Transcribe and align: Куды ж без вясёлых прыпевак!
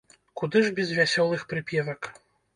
Куды 0.39 0.61
ж 0.67 0.71
без 0.79 0.95
вясёлых 1.01 1.45
прыпевак! 1.53 2.11